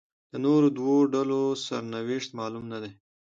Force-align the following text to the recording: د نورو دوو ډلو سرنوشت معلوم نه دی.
د 0.31 0.33
نورو 0.45 0.67
دوو 0.77 0.95
ډلو 1.13 1.41
سرنوشت 1.65 2.29
معلوم 2.39 2.65
نه 2.73 2.77
دی. 2.83 2.91